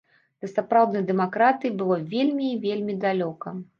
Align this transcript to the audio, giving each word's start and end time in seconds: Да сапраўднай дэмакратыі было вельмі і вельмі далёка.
Да 0.43 0.47
сапраўднай 0.53 1.03
дэмакратыі 1.11 1.75
было 1.83 1.99
вельмі 2.15 2.51
і 2.55 2.59
вельмі 2.67 2.93
далёка. 3.05 3.59